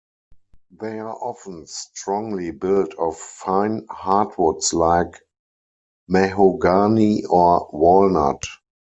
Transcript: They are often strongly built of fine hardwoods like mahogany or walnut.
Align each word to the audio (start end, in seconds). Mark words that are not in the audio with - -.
They 0.79 0.97
are 0.97 1.13
often 1.15 1.67
strongly 1.67 2.49
built 2.49 2.95
of 2.95 3.17
fine 3.19 3.85
hardwoods 3.87 4.73
like 4.73 5.21
mahogany 6.07 7.23
or 7.25 7.69
walnut. 7.71 8.43